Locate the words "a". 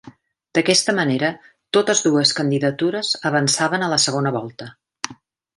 3.89-3.91